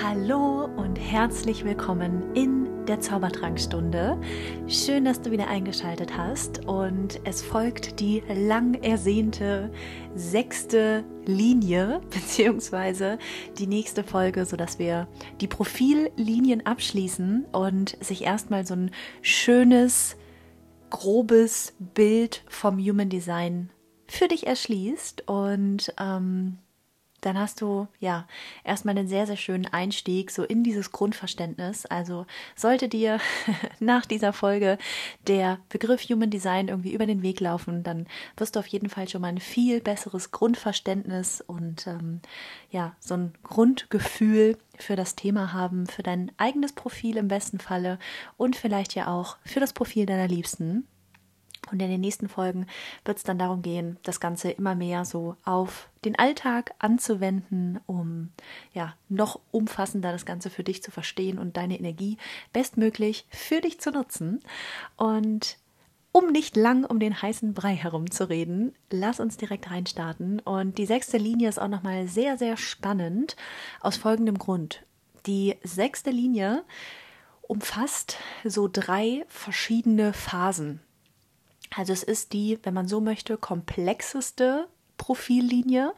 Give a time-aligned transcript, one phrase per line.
[0.00, 4.18] Hallo und herzlich willkommen in der Zaubertrankstunde.
[4.66, 9.70] Schön, dass du wieder eingeschaltet hast und es folgt die lang ersehnte
[10.14, 13.18] sechste Linie beziehungsweise
[13.58, 15.08] die nächste Folge, sodass wir
[15.40, 18.90] die Profillinien abschließen und sich erstmal so ein
[19.20, 20.16] schönes,
[20.88, 23.70] grobes Bild vom Human Design
[24.06, 26.58] für dich erschließt und ähm,
[27.22, 28.26] dann hast du ja
[28.64, 31.86] erstmal einen sehr, sehr schönen Einstieg so in dieses Grundverständnis.
[31.86, 33.18] Also sollte dir
[33.80, 34.76] nach dieser Folge
[35.26, 39.08] der Begriff Human Design irgendwie über den Weg laufen, dann wirst du auf jeden Fall
[39.08, 42.20] schon mal ein viel besseres Grundverständnis und ähm,
[42.70, 47.98] ja, so ein Grundgefühl für das Thema haben, für dein eigenes Profil im besten Falle
[48.36, 50.88] und vielleicht ja auch für das Profil deiner Liebsten.
[51.70, 52.66] Und in den nächsten Folgen
[53.04, 58.30] wird es dann darum gehen, das Ganze immer mehr so auf den Alltag anzuwenden, um
[58.74, 62.18] ja noch umfassender das Ganze für dich zu verstehen und deine Energie
[62.52, 64.40] bestmöglich für dich zu nutzen.
[64.96, 65.56] Und
[66.10, 70.40] um nicht lang um den heißen Brei herumzureden, lass uns direkt reinstarten.
[70.40, 73.36] Und die sechste Linie ist auch nochmal sehr, sehr spannend
[73.80, 74.84] aus folgendem Grund.
[75.26, 76.64] Die sechste Linie
[77.42, 80.80] umfasst so drei verschiedene Phasen.
[81.76, 85.92] Also es ist die, wenn man so möchte, komplexeste Profillinie.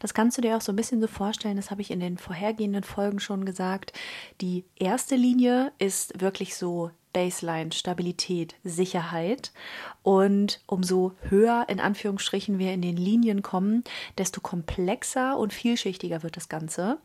[0.00, 2.18] Das kannst du dir auch so ein bisschen so vorstellen, das habe ich in den
[2.18, 3.92] vorhergehenden Folgen schon gesagt.
[4.40, 9.50] Die erste Linie ist wirklich so Baseline, Stabilität, Sicherheit.
[10.04, 13.82] Und umso höher in Anführungsstrichen wir in den Linien kommen,
[14.16, 16.98] desto komplexer und vielschichtiger wird das Ganze.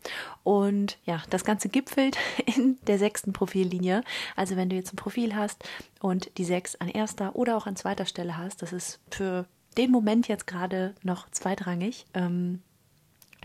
[0.44, 4.04] Und ja, das Ganze gipfelt in der sechsten Profillinie.
[4.36, 5.64] Also wenn du jetzt ein Profil hast
[6.00, 9.90] und die sechs an erster oder auch an zweiter Stelle hast, das ist für den
[9.90, 12.06] Moment jetzt gerade noch zweitrangig.
[12.14, 12.62] Ähm,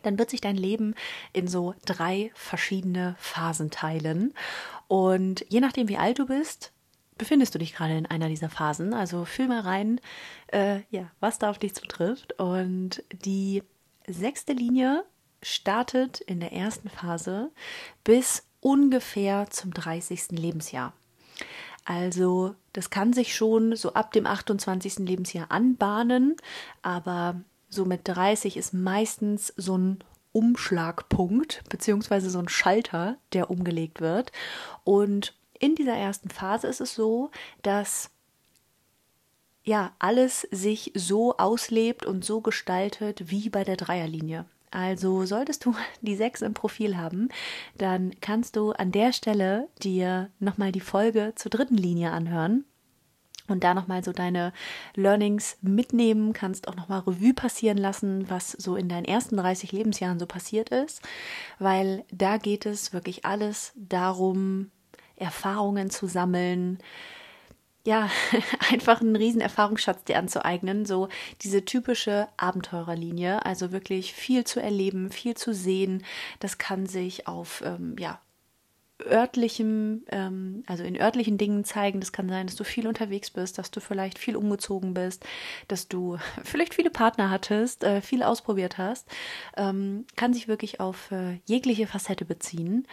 [0.04, 0.96] dann wird sich dein Leben
[1.34, 4.34] in so drei verschiedene Phasen teilen.
[4.88, 6.72] Und je nachdem, wie alt du bist,
[7.18, 8.94] befindest du dich gerade in einer dieser Phasen.
[8.94, 10.02] Also fühl mal rein,
[10.48, 12.40] äh, ja, was da auf dich zutrifft.
[12.40, 13.64] Und die
[14.08, 15.04] sechste Linie
[15.44, 17.52] startet in der ersten Phase
[18.04, 20.32] bis ungefähr zum 30.
[20.32, 20.94] Lebensjahr.
[21.86, 25.00] Also das kann sich schon so ab dem 28.
[25.00, 26.36] Lebensjahr anbahnen,
[26.82, 34.02] aber so mit 30 ist meistens so ein Umschlagpunkt beziehungsweise so ein Schalter, der umgelegt
[34.02, 34.32] wird.
[34.84, 37.32] Und in dieser ersten Phase ist es so,
[37.62, 38.12] dass
[39.64, 44.46] ja alles sich so auslebt und so gestaltet wie bei der Dreierlinie.
[44.72, 47.30] Also solltest du die 6 im Profil haben,
[47.78, 52.66] dann kannst du an der Stelle dir nochmal die Folge zur dritten Linie anhören
[53.50, 54.54] und da nochmal so deine
[54.96, 60.20] Learnings mitnehmen, kannst auch nochmal Revue passieren lassen, was so in deinen ersten 30 Lebensjahren
[60.20, 61.02] so passiert ist,
[61.60, 64.72] weil da geht es wirklich alles darum,
[65.16, 66.80] Erfahrungen zu sammeln,
[67.86, 68.10] ja,
[68.72, 71.10] einfach einen riesen Erfahrungsschatz dir anzueignen, so
[71.42, 76.04] diese typische Abenteurerlinie, also wirklich viel zu erleben, viel zu sehen,
[76.40, 78.20] das kann sich auf, ähm, ja,
[79.06, 82.00] örtlichem, ähm, also in örtlichen Dingen zeigen.
[82.00, 85.26] Das kann sein, dass du viel unterwegs bist, dass du vielleicht viel umgezogen bist,
[85.68, 89.08] dass du vielleicht viele Partner hattest, äh, viel ausprobiert hast.
[89.58, 92.88] Ähm, kann sich wirklich auf äh, jegliche Facette beziehen.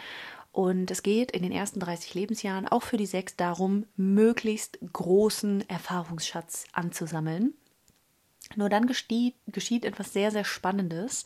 [0.51, 5.69] Und es geht in den ersten 30 Lebensjahren auch für die sechs darum, möglichst großen
[5.69, 7.53] Erfahrungsschatz anzusammeln.
[8.55, 11.25] Nur dann geschieht, geschieht etwas sehr, sehr Spannendes,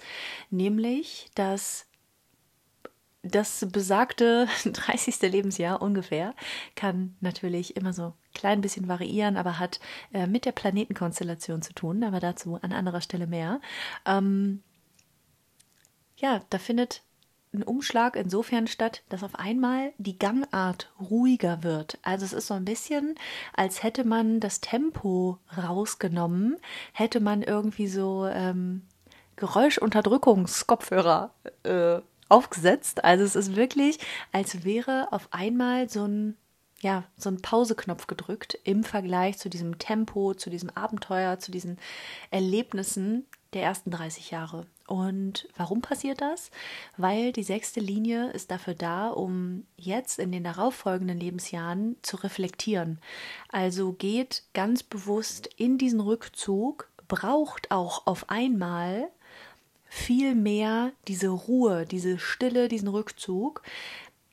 [0.50, 1.86] nämlich, dass
[3.23, 5.21] das besagte 30.
[5.21, 6.33] Lebensjahr ungefähr
[6.75, 9.79] kann natürlich immer so ein klein bisschen variieren, aber hat
[10.13, 13.61] äh, mit der Planetenkonstellation zu tun, aber dazu an anderer Stelle mehr.
[14.05, 14.63] Ähm,
[16.17, 17.03] ja, da findet
[17.53, 21.99] ein Umschlag insofern statt, dass auf einmal die Gangart ruhiger wird.
[22.01, 23.15] Also es ist so ein bisschen,
[23.53, 26.55] als hätte man das Tempo rausgenommen,
[26.93, 28.83] hätte man irgendwie so ähm,
[29.35, 31.33] Geräuschunterdrückungskopfhörer
[31.63, 31.99] äh,
[32.31, 33.04] aufgesetzt.
[33.04, 34.00] Also es ist wirklich,
[34.31, 36.38] als wäre auf einmal so ein
[36.81, 41.78] ja, so ein Pauseknopf gedrückt im Vergleich zu diesem Tempo, zu diesem Abenteuer, zu diesen
[42.31, 44.66] Erlebnissen der ersten 30 Jahre.
[44.88, 46.51] Und warum passiert das?
[46.98, 53.00] Weil die sechste Linie ist dafür da, um jetzt in den darauffolgenden Lebensjahren zu reflektieren.
[53.50, 59.10] Also geht ganz bewusst in diesen Rückzug, braucht auch auf einmal
[59.93, 63.61] viel mehr diese Ruhe, diese Stille, diesen Rückzug.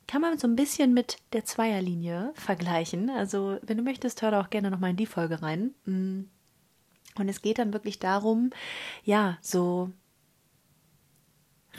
[0.06, 3.10] Kann man so ein bisschen mit der Zweierlinie vergleichen.
[3.10, 5.74] Also, wenn du möchtest, hör da auch gerne nochmal in die Folge rein.
[5.84, 6.20] Mm.
[7.18, 8.50] Und es geht dann wirklich darum,
[9.02, 9.90] ja, so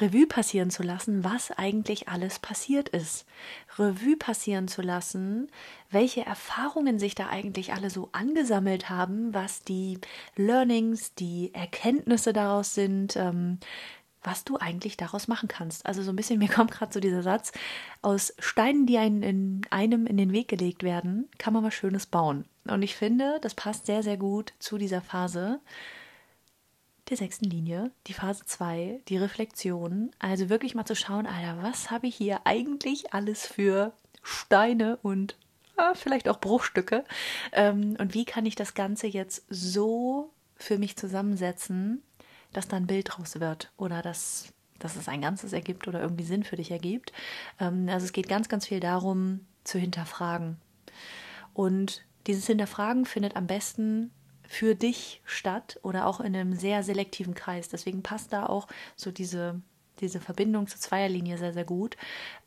[0.02, 3.26] Revue passieren zu lassen, was eigentlich alles passiert ist.
[3.78, 5.50] Revue passieren zu lassen,
[5.90, 10.00] welche Erfahrungen sich da eigentlich alle so angesammelt haben, was die
[10.36, 13.60] Learnings, die Erkenntnisse daraus sind, ähm,
[14.24, 15.86] was du eigentlich daraus machen kannst.
[15.86, 17.52] Also so ein bisschen, mir kommt gerade so dieser Satz,
[18.02, 22.06] aus Steinen, die einen in einem in den Weg gelegt werden, kann man was Schönes
[22.06, 22.46] bauen.
[22.68, 25.60] Und ich finde, das passt sehr, sehr gut zu dieser Phase
[27.10, 30.12] der sechsten Linie, die Phase 2, die Reflexion.
[30.20, 35.38] Also wirklich mal zu schauen, Alter, was habe ich hier eigentlich alles für Steine und
[35.78, 37.04] ja, vielleicht auch Bruchstücke?
[37.52, 42.04] Ähm, und wie kann ich das Ganze jetzt so für mich zusammensetzen,
[42.54, 46.26] dass da ein Bild draus wird oder dass, dass es ein Ganzes ergibt oder irgendwie
[46.26, 47.14] Sinn für dich ergibt?
[47.60, 50.58] Ähm, also es geht ganz, ganz viel darum, zu hinterfragen.
[51.54, 54.12] Und dieses Hinterfragen findet am besten
[54.50, 57.70] für dich statt oder auch in einem sehr selektiven Kreis.
[57.70, 59.62] Deswegen passt da auch so diese,
[60.00, 61.98] diese Verbindung zur Zweierlinie sehr, sehr gut.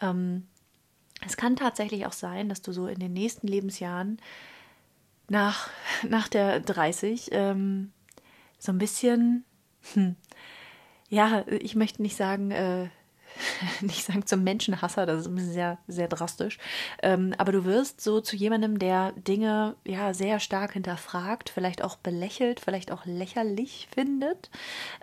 [0.01, 0.49] Ähm,
[1.25, 4.21] es kann tatsächlich auch sein, dass du so in den nächsten Lebensjahren
[5.29, 5.71] nach,
[6.09, 7.93] nach der 30 ähm,
[8.59, 9.45] so ein bisschen,
[9.95, 10.17] hm,
[11.09, 12.89] ja, ich möchte nicht sagen, äh,
[13.81, 16.59] nicht sagen zum Menschenhasser, das ist sehr, sehr drastisch.
[17.03, 21.97] Ähm, aber du wirst so zu jemandem, der Dinge ja sehr stark hinterfragt, vielleicht auch
[21.97, 24.51] belächelt, vielleicht auch lächerlich findet.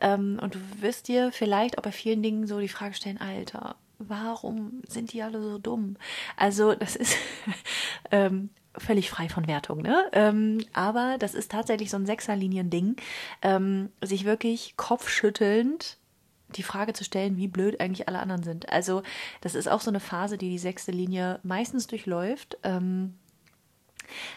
[0.01, 3.75] Ähm, und du wirst dir vielleicht auch bei vielen Dingen so die Frage stellen, Alter,
[3.97, 5.97] warum sind die alle so dumm?
[6.37, 7.15] Also, das ist
[8.11, 10.05] ähm, völlig frei von Wertung, ne?
[10.13, 12.95] Ähm, aber das ist tatsächlich so ein Sechserlinien-Ding,
[13.41, 15.97] ähm, sich wirklich kopfschüttelnd
[16.55, 18.69] die Frage zu stellen, wie blöd eigentlich alle anderen sind.
[18.69, 19.03] Also
[19.41, 23.15] das ist auch so eine Phase, die die sechste Linie meistens durchläuft, ähm,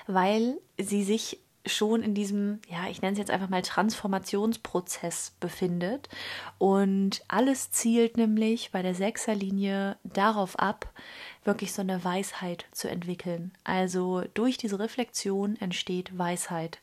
[0.07, 6.09] weil sie sich schon in diesem, ja, ich nenne es jetzt einfach mal Transformationsprozess befindet.
[6.59, 10.93] Und alles zielt nämlich bei der Sechserlinie darauf ab,
[11.45, 13.53] wirklich so eine Weisheit zu entwickeln.
[13.65, 16.81] Also durch diese Reflexion entsteht Weisheit.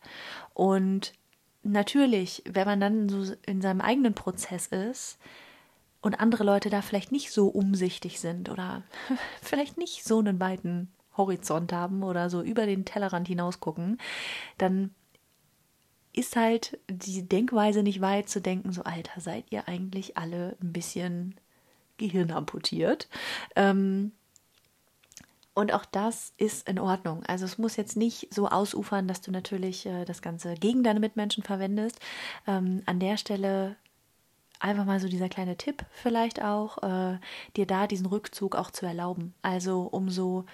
[0.53, 1.13] Und
[1.63, 5.17] natürlich, wenn man dann so in seinem eigenen Prozess ist
[6.01, 8.83] und andere Leute da vielleicht nicht so umsichtig sind oder
[9.41, 13.97] vielleicht nicht so einen weiten Horizont haben oder so über den Tellerrand hinaus gucken,
[14.57, 14.93] dann
[16.13, 20.73] ist halt die Denkweise nicht weit zu denken, so Alter, seid ihr eigentlich alle ein
[20.73, 21.35] bisschen
[21.97, 23.07] Gehirn amputiert?
[23.55, 24.13] Ähm,
[25.53, 27.23] und auch das ist in Ordnung.
[27.25, 30.99] Also es muss jetzt nicht so ausufern, dass du natürlich äh, das Ganze gegen deine
[30.99, 31.99] Mitmenschen verwendest.
[32.47, 33.75] Ähm, an der Stelle
[34.59, 37.17] einfach mal so dieser kleine Tipp vielleicht auch, äh,
[37.55, 39.33] dir da diesen Rückzug auch zu erlauben.
[39.41, 40.45] Also umso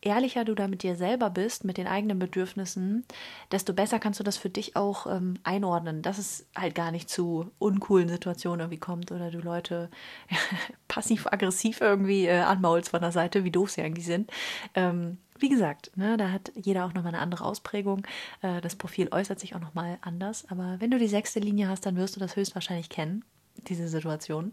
[0.00, 3.04] ehrlicher du da mit dir selber bist, mit den eigenen Bedürfnissen,
[3.50, 7.10] desto besser kannst du das für dich auch ähm, einordnen, dass es halt gar nicht
[7.10, 9.90] zu uncoolen Situationen irgendwie kommt oder du Leute
[10.88, 14.30] passiv-aggressiv irgendwie äh, anmaulst von der Seite, wie doof sie eigentlich sind.
[14.74, 18.06] Ähm, wie gesagt, ne, da hat jeder auch nochmal eine andere Ausprägung.
[18.42, 20.44] Äh, das Profil äußert sich auch nochmal anders.
[20.50, 23.24] Aber wenn du die sechste Linie hast, dann wirst du das höchstwahrscheinlich kennen,
[23.68, 24.52] diese Situation.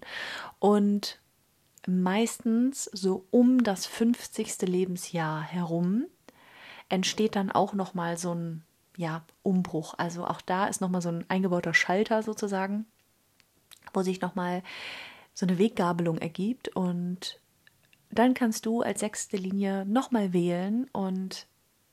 [0.59, 1.19] Und
[1.87, 4.61] meistens so um das 50.
[4.61, 6.05] Lebensjahr herum
[6.89, 8.63] entsteht dann auch noch mal so ein
[8.97, 9.95] ja, Umbruch.
[9.97, 12.85] Also auch da ist noch mal so ein eingebauter Schalter sozusagen,
[13.93, 14.63] wo sich noch mal
[15.33, 17.39] so eine Weggabelung ergibt und
[18.09, 21.48] dann kannst du als sechste Linie noch mal wählen und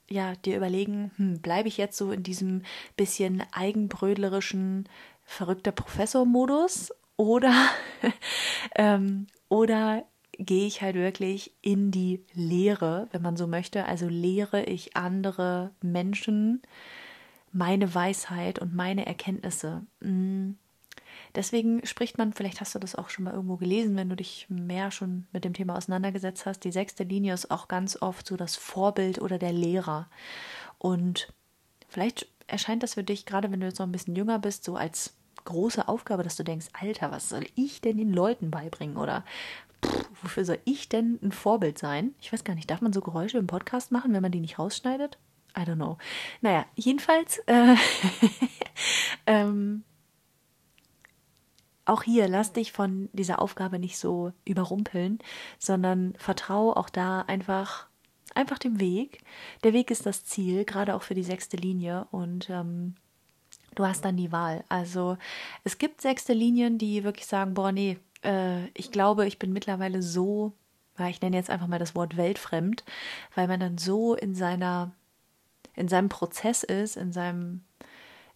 [0.09, 2.63] ja, dir überlegen, hm, bleibe ich jetzt so in diesem
[2.97, 4.89] bisschen eigenbrödlerischen
[5.25, 7.55] verrückter Professor-Modus oder
[8.75, 10.05] ähm, oder
[10.39, 13.85] gehe ich halt wirklich in die Lehre, wenn man so möchte.
[13.85, 16.63] Also lehre ich andere Menschen
[17.53, 19.83] meine Weisheit und meine Erkenntnisse.
[20.01, 20.53] Mm.
[21.35, 24.47] Deswegen spricht man, vielleicht hast du das auch schon mal irgendwo gelesen, wenn du dich
[24.51, 26.61] mehr schon mit dem Thema auseinandergesetzt hast.
[26.61, 30.09] Die sechste Linie ist auch ganz oft so das Vorbild oder der Lehrer.
[30.79, 31.33] Und
[31.89, 34.77] vielleicht erscheint das für dich, gerade wenn du jetzt noch ein bisschen jünger bist, so
[34.77, 35.15] als
[35.45, 38.97] große Aufgabe, dass du denkst, Alter, was soll ich denn den Leuten beibringen?
[38.97, 39.25] Oder
[39.85, 42.15] pff, wofür soll ich denn ein Vorbild sein?
[42.21, 44.59] Ich weiß gar nicht, darf man so Geräusche im Podcast machen, wenn man die nicht
[44.59, 45.19] rausschneidet?
[45.57, 45.99] I don't know.
[46.41, 47.77] Naja, jedenfalls, äh,
[49.27, 49.85] ähm,
[51.85, 55.19] auch hier lass dich von dieser Aufgabe nicht so überrumpeln,
[55.59, 57.89] sondern vertraue auch da einfach,
[58.35, 59.23] einfach dem Weg.
[59.65, 62.95] Der Weg ist das Ziel, gerade auch für die sechste Linie und ähm,
[63.75, 64.65] du hast dann die Wahl.
[64.69, 65.17] Also
[65.65, 70.03] es gibt sechste Linien, die wirklich sagen, boah, nee, äh, ich glaube, ich bin mittlerweile
[70.03, 70.53] so,
[71.09, 72.85] ich nenne jetzt einfach mal das Wort weltfremd,
[73.35, 74.93] weil man dann so in seiner,
[75.75, 77.63] in seinem Prozess ist, in seinem,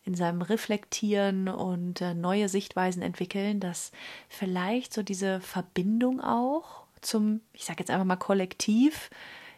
[0.05, 3.93] in seinem Reflektieren und äh, neue Sichtweisen entwickeln, dass
[4.29, 9.11] vielleicht so diese Verbindung auch zum, ich sage jetzt einfach mal Kollektiv,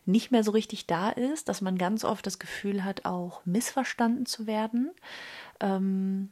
[0.09, 4.25] nicht mehr so richtig da ist, dass man ganz oft das Gefühl hat, auch missverstanden
[4.25, 4.91] zu werden.
[5.61, 6.31] Ähm,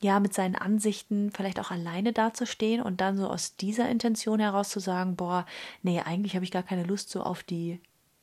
[0.00, 4.68] ja, mit seinen Ansichten vielleicht auch alleine dazustehen und dann so aus dieser Intention heraus
[4.68, 5.46] zu sagen, boah,
[5.82, 7.80] nee, eigentlich habe ich gar keine Lust so auf die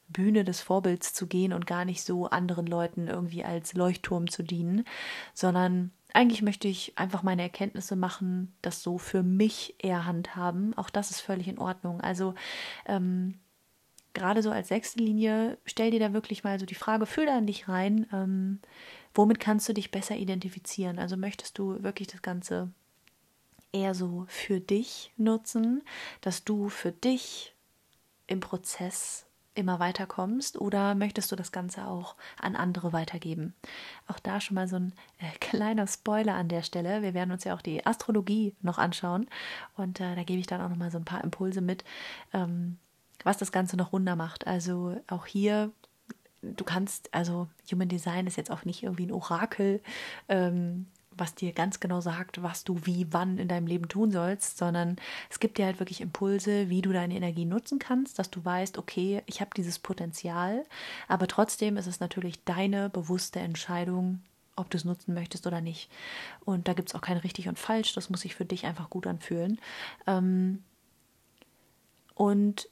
[0.08, 4.44] Bühne des Vorbilds zu gehen und gar nicht so anderen Leuten irgendwie als Leuchtturm zu
[4.44, 4.86] dienen,
[5.34, 10.78] sondern eigentlich möchte ich einfach meine Erkenntnisse machen, das so für mich eher handhaben.
[10.78, 12.02] Auch das ist völlig in Ordnung.
[12.02, 12.36] Also
[12.86, 13.40] ähm,
[14.14, 17.38] gerade so als sechste Linie, stell dir da wirklich mal so die Frage, fühl da
[17.38, 18.60] in dich rein, ähm,
[19.14, 21.00] womit kannst du dich besser identifizieren?
[21.00, 22.70] Also möchtest du wirklich das Ganze
[23.72, 25.82] eher so für dich nutzen,
[26.22, 27.56] dass du für dich
[28.28, 33.54] im Prozess immer weiterkommst oder möchtest du das Ganze auch an andere weitergeben?
[34.08, 37.02] Auch da schon mal so ein äh, kleiner Spoiler an der Stelle.
[37.02, 39.28] Wir werden uns ja auch die Astrologie noch anschauen
[39.76, 41.84] und äh, da gebe ich dann auch noch mal so ein paar Impulse mit,
[42.34, 42.78] ähm,
[43.24, 44.48] was das Ganze noch runder macht.
[44.48, 45.72] Also auch hier
[46.44, 49.82] du kannst, also Human Design ist jetzt auch nicht irgendwie ein Orakel,
[50.28, 54.58] ähm, was dir ganz genau sagt, was du wie, wann in deinem Leben tun sollst,
[54.58, 54.96] sondern
[55.30, 58.78] es gibt dir halt wirklich Impulse, wie du deine Energie nutzen kannst, dass du weißt,
[58.78, 60.66] okay, ich habe dieses Potenzial,
[61.08, 64.22] aber trotzdem ist es natürlich deine bewusste Entscheidung,
[64.56, 65.90] ob du es nutzen möchtest oder nicht.
[66.46, 68.90] Und da gibt es auch kein richtig und falsch, das muss sich für dich einfach
[68.90, 69.60] gut anfühlen.
[70.08, 70.64] Ähm,
[72.16, 72.70] und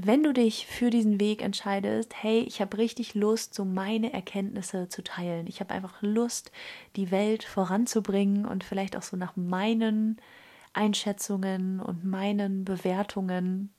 [0.00, 4.88] wenn du dich für diesen Weg entscheidest, hey, ich habe richtig Lust, so meine Erkenntnisse
[4.88, 5.46] zu teilen.
[5.46, 6.52] Ich habe einfach Lust,
[6.96, 10.18] die Welt voranzubringen und vielleicht auch so nach meinen
[10.72, 13.70] Einschätzungen und meinen Bewertungen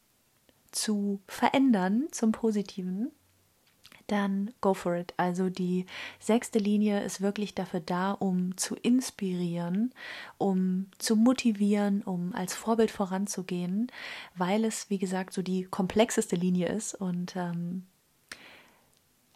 [0.72, 3.12] zu verändern zum Positiven
[4.12, 5.14] dann go for it.
[5.18, 5.86] Also die
[6.20, 9.94] sechste Linie ist wirklich dafür da, um zu inspirieren,
[10.38, 13.92] um zu motivieren, um als Vorbild voranzugehen,
[14.36, 17.86] weil es, wie gesagt, so die komplexeste Linie ist und ähm,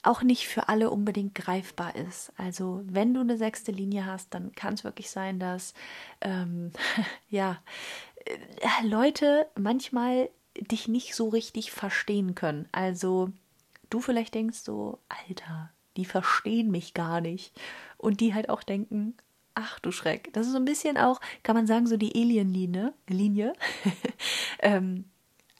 [0.03, 2.34] auch nicht für alle unbedingt greifbar ist.
[2.38, 5.74] Also wenn du eine sechste Linie hast, dann kann es wirklich sein, dass
[6.22, 6.72] ähm,
[7.30, 7.62] ja
[8.25, 12.68] äh, Leute manchmal dich nicht so richtig verstehen können.
[12.72, 13.32] Also
[13.90, 17.54] du vielleicht denkst so, Alter, die verstehen mich gar nicht.
[17.98, 19.16] Und die halt auch denken,
[19.56, 20.34] ach du Schreck.
[20.34, 22.94] Das ist so ein bisschen auch, kann man sagen, so die Alien-Linie.
[23.08, 23.54] Linie.
[24.60, 25.06] ähm,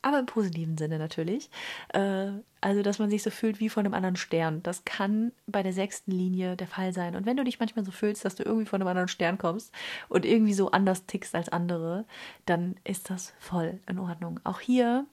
[0.01, 1.50] aber im positiven Sinne natürlich.
[1.94, 4.62] Äh, also, dass man sich so fühlt wie von einem anderen Stern.
[4.62, 7.15] Das kann bei der sechsten Linie der Fall sein.
[7.15, 9.74] Und wenn du dich manchmal so fühlst, dass du irgendwie von einem anderen Stern kommst
[10.10, 12.06] und irgendwie so anders tickst als andere,
[12.46, 14.42] dann ist das voll in Ordnung.
[14.44, 15.06] Auch hier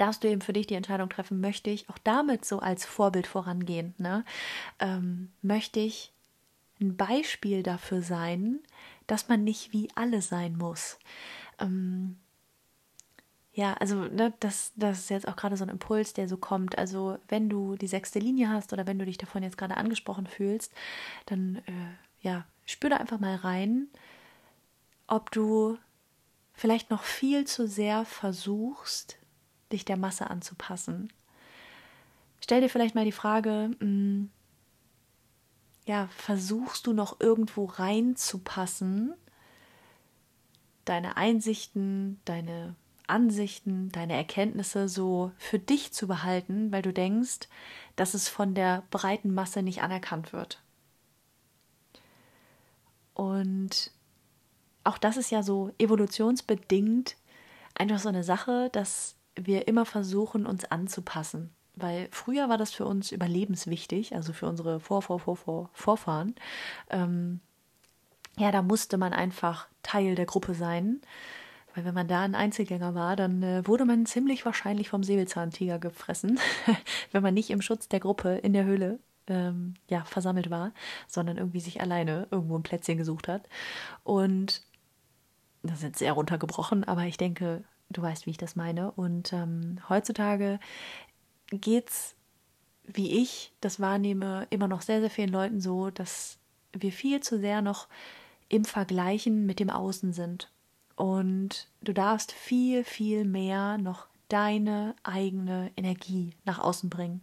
[0.00, 3.26] darfst du eben für dich die Entscheidung treffen, möchte ich auch damit so als Vorbild
[3.26, 3.94] vorangehen.
[3.98, 4.24] Ne?
[4.78, 6.12] Ähm, möchte ich
[6.80, 8.60] ein Beispiel dafür sein,
[9.06, 10.98] dass man nicht wie alle sein muss.
[11.58, 12.16] Ähm,
[13.52, 16.78] ja, also ne, das, das ist jetzt auch gerade so ein Impuls, der so kommt.
[16.78, 20.26] Also wenn du die sechste Linie hast oder wenn du dich davon jetzt gerade angesprochen
[20.26, 20.72] fühlst,
[21.26, 23.88] dann äh, ja, spür da einfach mal rein,
[25.06, 25.76] ob du
[26.54, 29.19] vielleicht noch viel zu sehr versuchst,
[29.72, 31.12] dich der Masse anzupassen.
[32.40, 34.30] Stell dir vielleicht mal die Frage, mh, hm,
[35.86, 39.14] ja, versuchst du noch irgendwo reinzupassen,
[40.84, 47.48] deine Einsichten, deine Ansichten, deine Erkenntnisse so für dich zu behalten, weil du denkst,
[47.96, 50.62] dass es von der breiten Masse nicht anerkannt wird.
[53.14, 53.90] Und
[54.84, 57.16] auch das ist ja so evolutionsbedingt
[57.74, 61.50] einfach so eine Sache, dass wir immer versuchen, uns anzupassen.
[61.76, 66.34] Weil früher war das für uns überlebenswichtig, also für unsere Vor, Vor, Vor, Vor, Vorfahren.
[66.90, 67.40] Ähm,
[68.36, 71.00] ja, da musste man einfach Teil der Gruppe sein.
[71.74, 75.78] Weil wenn man da ein Einzelgänger war, dann äh, wurde man ziemlich wahrscheinlich vom Säbelzahntiger
[75.78, 76.40] gefressen,
[77.12, 80.72] wenn man nicht im Schutz der Gruppe in der Höhle ähm, ja, versammelt war,
[81.06, 83.48] sondern irgendwie sich alleine irgendwo ein Plätzchen gesucht hat.
[84.02, 84.62] Und
[85.62, 88.92] das ist jetzt sehr runtergebrochen, aber ich denke, du weißt, wie ich das meine.
[88.92, 90.58] Und ähm, heutzutage
[91.50, 92.14] es,
[92.84, 96.38] wie ich das wahrnehme, immer noch sehr, sehr vielen Leuten so, dass
[96.72, 97.88] wir viel zu sehr noch
[98.48, 100.50] im Vergleichen mit dem Außen sind.
[100.96, 107.22] Und du darfst viel, viel mehr noch deine eigene Energie nach außen bringen.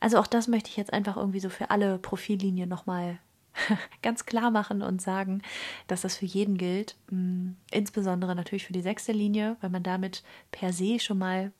[0.00, 3.18] Also auch das möchte ich jetzt einfach irgendwie so für alle Profillinien nochmal
[4.02, 5.42] ganz klar machen und sagen,
[5.86, 6.96] dass das für jeden gilt.
[7.10, 11.52] Mm, insbesondere natürlich für die sechste Linie, weil man damit per se schon mal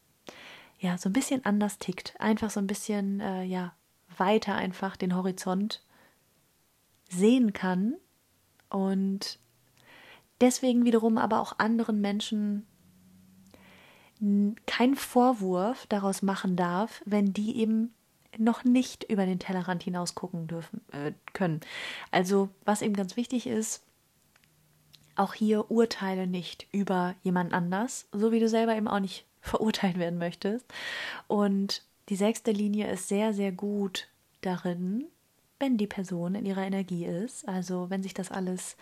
[0.78, 2.14] ja so ein bisschen anders tickt.
[2.20, 3.74] Einfach so ein bisschen äh, ja
[4.16, 5.82] weiter einfach den Horizont
[7.08, 7.94] sehen kann
[8.70, 9.38] und
[10.40, 12.66] deswegen wiederum aber auch anderen Menschen
[14.66, 17.94] keinen Vorwurf daraus machen darf, wenn die eben
[18.38, 21.60] noch nicht über den Tellerrand hinaus gucken dürfen äh, können.
[22.10, 23.82] Also was eben ganz wichtig ist,
[25.16, 29.98] auch hier urteile nicht über jemand anders, so wie du selber eben auch nicht verurteilt
[29.98, 30.66] werden möchtest.
[31.28, 34.08] Und die sechste Linie ist sehr, sehr gut
[34.40, 35.06] darin,
[35.58, 38.76] wenn die Person in ihrer Energie ist, also wenn sich das alles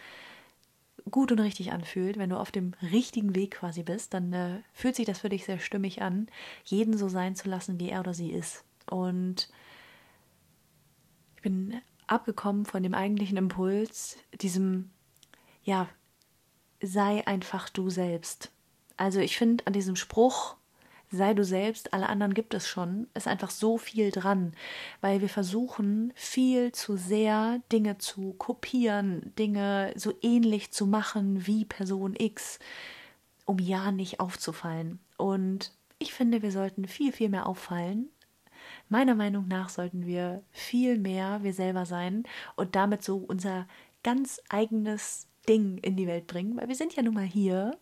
[1.10, 4.96] gut und richtig anfühlt, wenn du auf dem richtigen Weg quasi bist, dann äh, fühlt
[4.96, 6.28] sich das für dich sehr stimmig an,
[6.64, 8.64] jeden so sein zu lassen, wie er oder sie ist.
[8.90, 9.48] Und
[11.36, 14.90] ich bin abgekommen von dem eigentlichen Impuls, diesem,
[15.62, 15.88] ja,
[16.80, 18.50] sei einfach du selbst.
[18.96, 20.56] Also ich finde an diesem Spruch,
[21.10, 24.54] sei du selbst, alle anderen gibt es schon, ist einfach so viel dran,
[25.00, 31.64] weil wir versuchen viel zu sehr Dinge zu kopieren, Dinge so ähnlich zu machen wie
[31.64, 32.58] Person X,
[33.44, 34.98] um ja nicht aufzufallen.
[35.18, 38.08] Und ich finde, wir sollten viel, viel mehr auffallen.
[38.92, 42.24] Meiner Meinung nach sollten wir viel mehr wir selber sein
[42.56, 43.66] und damit so unser
[44.02, 47.78] ganz eigenes Ding in die Welt bringen, weil wir sind ja nun mal hier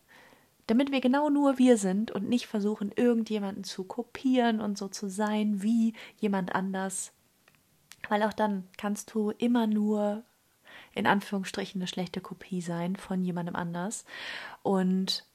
[0.68, 5.08] damit wir genau nur wir sind und nicht versuchen, irgendjemanden zu kopieren und so zu
[5.08, 7.12] sein wie jemand anders.
[8.08, 10.22] Weil auch dann kannst du immer nur
[10.94, 14.04] in Anführungsstrichen eine schlechte Kopie sein von jemandem anders.
[14.62, 15.26] Und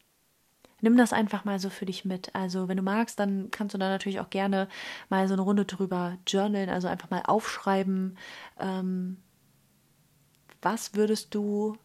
[0.82, 2.34] nimm das einfach mal so für dich mit.
[2.36, 4.68] Also, wenn du magst, dann kannst du da natürlich auch gerne
[5.10, 8.18] mal so eine Runde drüber journalen, also einfach mal aufschreiben,
[8.60, 9.18] ähm,
[10.62, 11.78] was würdest du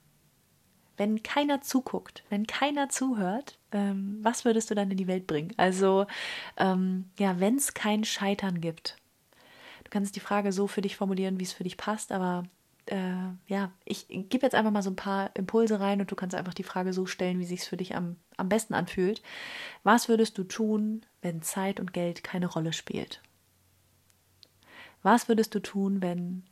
[1.00, 5.50] wenn keiner zuguckt, wenn keiner zuhört, ähm, was würdest du dann in die Welt bringen?
[5.56, 6.06] Also,
[6.59, 8.99] ähm, ja, wenn es kein Scheitern gibt.
[9.85, 12.42] Du kannst die Frage so für dich formulieren, wie es für dich passt, aber
[12.87, 16.34] äh, ja, ich gebe jetzt einfach mal so ein paar Impulse rein und du kannst
[16.34, 19.22] einfach die Frage so stellen, wie sich es für dich am, am besten anfühlt.
[19.82, 23.23] Was würdest du tun, wenn Zeit und Geld keine Rolle spielt?
[25.02, 26.45] Was würdest du tun, wenn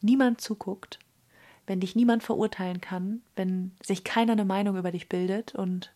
[0.00, 0.98] niemand zuguckt
[1.68, 5.92] wenn dich niemand verurteilen kann, wenn sich keiner eine Meinung über dich bildet und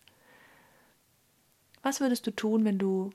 [1.81, 3.09] was würdest du tun, wenn du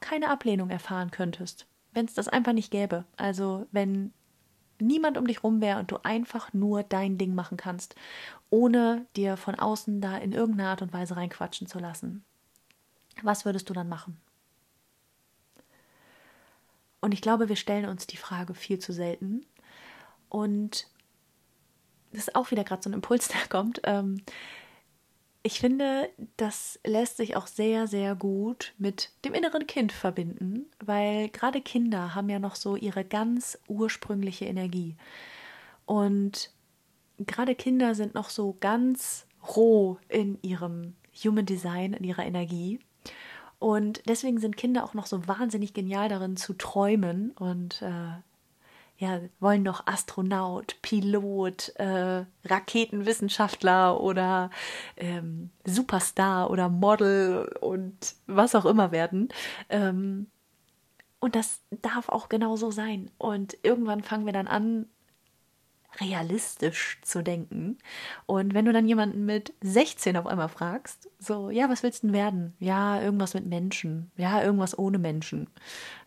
[0.00, 3.04] keine Ablehnung erfahren könntest, wenn es das einfach nicht gäbe?
[3.16, 4.12] Also wenn
[4.80, 7.94] niemand um dich rum wäre und du einfach nur dein Ding machen kannst,
[8.50, 12.24] ohne dir von außen da in irgendeiner Art und Weise reinquatschen zu lassen.
[13.22, 14.20] Was würdest du dann machen?
[17.00, 19.46] Und ich glaube, wir stellen uns die Frage viel zu selten.
[20.28, 20.88] Und
[22.12, 23.80] das ist auch wieder gerade so ein Impuls, der kommt.
[23.84, 24.22] Ähm,
[25.46, 31.28] ich finde, das lässt sich auch sehr, sehr gut mit dem inneren Kind verbinden, weil
[31.28, 34.96] gerade Kinder haben ja noch so ihre ganz ursprüngliche Energie.
[35.84, 36.50] Und
[37.18, 42.80] gerade Kinder sind noch so ganz roh in ihrem Human Design, in ihrer Energie.
[43.60, 48.16] Und deswegen sind Kinder auch noch so wahnsinnig genial darin zu träumen und äh,
[48.98, 54.50] ja, wollen noch Astronaut, Pilot, äh, Raketenwissenschaftler oder
[54.96, 59.28] ähm, Superstar oder Model und was auch immer werden.
[59.68, 60.28] Ähm,
[61.20, 63.10] und das darf auch genauso sein.
[63.18, 64.86] Und irgendwann fangen wir dann an,
[66.00, 67.78] realistisch zu denken.
[68.26, 72.08] Und wenn du dann jemanden mit 16 auf einmal fragst, so, ja, was willst du
[72.08, 72.54] denn werden?
[72.58, 74.10] Ja, irgendwas mit Menschen.
[74.16, 75.48] Ja, irgendwas ohne Menschen.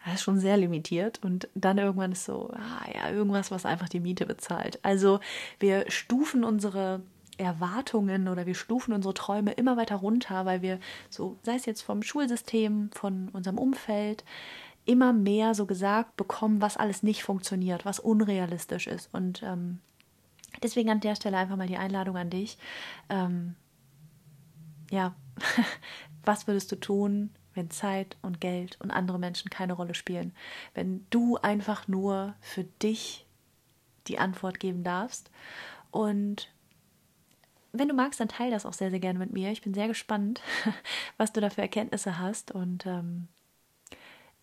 [0.05, 1.19] Das ist schon sehr limitiert.
[1.23, 4.79] Und dann irgendwann ist so, ah ja, irgendwas, was einfach die Miete bezahlt.
[4.83, 5.19] Also
[5.59, 7.01] wir stufen unsere
[7.39, 11.81] Erwartungen oder wir stufen unsere Träume immer weiter runter, weil wir so, sei es jetzt
[11.81, 14.23] vom Schulsystem, von unserem Umfeld,
[14.85, 19.13] immer mehr so gesagt bekommen, was alles nicht funktioniert, was unrealistisch ist.
[19.13, 19.79] Und ähm,
[20.63, 22.57] deswegen an der Stelle einfach mal die Einladung an dich.
[23.09, 23.55] Ähm,
[24.91, 25.15] ja,
[26.25, 30.33] was würdest du tun, wenn Zeit und Geld und andere Menschen keine Rolle spielen?
[30.73, 33.25] Wenn du einfach nur für dich
[34.07, 35.29] die Antwort geben darfst.
[35.91, 36.49] Und
[37.71, 39.51] wenn du magst, dann teile das auch sehr, sehr gerne mit mir.
[39.51, 40.41] Ich bin sehr gespannt,
[41.17, 42.51] was du da für Erkenntnisse hast.
[42.51, 43.27] Und ähm,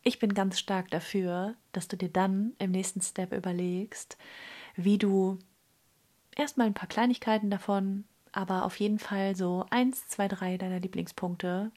[0.06, 4.16] ich bin ganz stark dafür, dass du dir dann im nächsten Step überlegst,
[4.76, 5.40] wie du
[6.36, 11.72] erstmal ein paar Kleinigkeiten davon, aber auf jeden Fall so eins, zwei, drei deiner Lieblingspunkte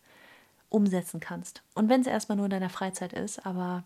[0.70, 1.64] umsetzen kannst.
[1.74, 3.84] Und wenn es erstmal nur in deiner Freizeit ist, aber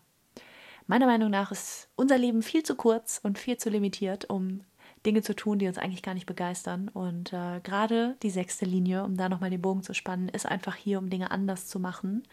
[0.86, 4.60] meiner Meinung nach ist unser Leben viel zu kurz und viel zu limitiert, um
[5.06, 6.90] Dinge zu tun, die uns eigentlich gar nicht begeistern.
[6.90, 10.74] Und äh, gerade die sechste Linie, um da nochmal den Bogen zu spannen, ist einfach
[10.74, 12.24] hier, um Dinge anders zu machen.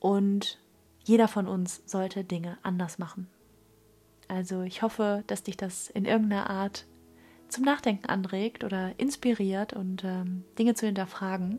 [0.00, 0.58] Und
[1.04, 3.28] jeder von uns sollte Dinge anders machen.
[4.28, 6.86] Also ich hoffe, dass dich das in irgendeiner Art
[7.48, 11.58] zum Nachdenken anregt oder inspiriert und ähm, Dinge zu hinterfragen.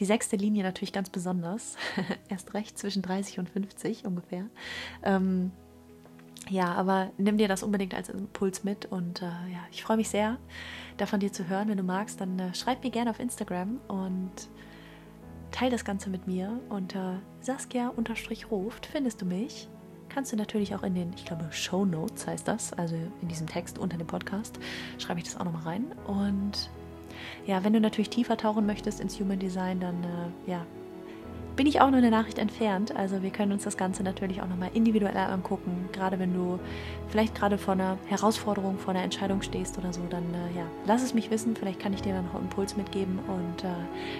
[0.00, 1.76] Die sechste Linie natürlich ganz besonders.
[2.28, 4.46] Erst recht zwischen 30 und 50 ungefähr.
[5.04, 5.52] Ähm,
[6.48, 10.08] ja, aber nimm dir das unbedingt als Impuls mit und äh, ja, ich freue mich
[10.08, 10.38] sehr,
[10.96, 11.68] davon dir zu hören.
[11.68, 14.32] Wenn du magst, dann äh, schreib mir gerne auf Instagram und
[15.50, 16.60] teile das Ganze mit mir.
[16.68, 19.68] Unter Saskia-Ruft findest du mich
[20.08, 23.46] kannst du natürlich auch in den, ich glaube, Show Notes heißt das, also in diesem
[23.46, 24.58] Text unter dem Podcast,
[24.98, 25.92] schreibe ich das auch nochmal rein.
[26.06, 26.70] Und
[27.46, 30.66] ja, wenn du natürlich tiefer tauchen möchtest ins Human Design, dann äh, ja,
[31.58, 32.94] bin ich auch nur eine Nachricht entfernt.
[32.94, 35.88] Also wir können uns das Ganze natürlich auch nochmal individuell angucken.
[35.92, 36.60] Gerade wenn du
[37.08, 41.02] vielleicht gerade vor einer Herausforderung, vor einer Entscheidung stehst oder so, dann äh, ja, lass
[41.02, 41.56] es mich wissen.
[41.56, 43.18] Vielleicht kann ich dir dann noch einen Impuls mitgeben.
[43.26, 43.72] Und äh,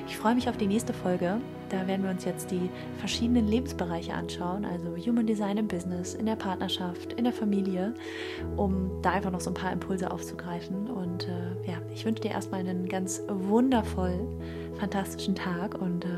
[0.09, 1.41] ich freue mich auf die nächste Folge.
[1.69, 6.27] Da werden wir uns jetzt die verschiedenen Lebensbereiche anschauen, also Human Design im Business, in
[6.27, 7.95] der Partnerschaft, in der Familie,
[8.57, 10.91] um da einfach noch so ein paar Impulse aufzugreifen.
[10.91, 14.27] Und äh, ja, ich wünsche dir erstmal einen ganz wundervoll,
[14.81, 16.09] fantastischen Tag und äh,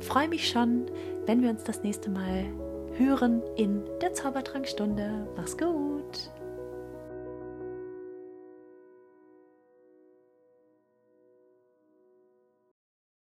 [0.00, 0.86] freue mich schon,
[1.26, 2.44] wenn wir uns das nächste Mal
[2.96, 5.28] hören in der Zaubertrankstunde.
[5.36, 5.97] Mach's gut!